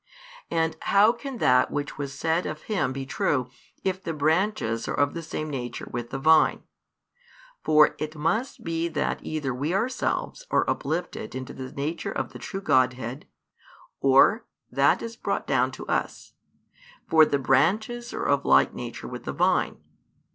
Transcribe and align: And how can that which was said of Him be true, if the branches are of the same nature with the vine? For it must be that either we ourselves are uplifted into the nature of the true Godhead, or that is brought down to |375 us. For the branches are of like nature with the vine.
And 0.49 0.77
how 0.81 1.11
can 1.11 1.37
that 1.37 1.69
which 1.69 1.99
was 1.99 2.11
said 2.17 2.47
of 2.47 2.63
Him 2.63 2.91
be 2.91 3.05
true, 3.05 3.51
if 3.83 4.01
the 4.03 4.13
branches 4.15 4.87
are 4.87 4.95
of 4.95 5.13
the 5.13 5.21
same 5.21 5.47
nature 5.51 5.87
with 5.91 6.09
the 6.09 6.17
vine? 6.17 6.63
For 7.63 7.93
it 7.99 8.15
must 8.15 8.63
be 8.63 8.87
that 8.87 9.19
either 9.21 9.53
we 9.53 9.75
ourselves 9.75 10.47
are 10.49 10.67
uplifted 10.67 11.35
into 11.35 11.53
the 11.53 11.71
nature 11.71 12.11
of 12.11 12.33
the 12.33 12.39
true 12.39 12.61
Godhead, 12.61 13.27
or 13.99 14.47
that 14.71 15.03
is 15.03 15.15
brought 15.15 15.45
down 15.45 15.69
to 15.73 15.85
|375 15.85 15.89
us. 15.93 16.33
For 17.07 17.23
the 17.23 17.37
branches 17.37 18.11
are 18.11 18.25
of 18.25 18.43
like 18.43 18.73
nature 18.73 19.07
with 19.07 19.25
the 19.25 19.33
vine. 19.33 19.83